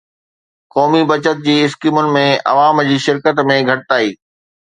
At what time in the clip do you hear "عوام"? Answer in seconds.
2.53-2.81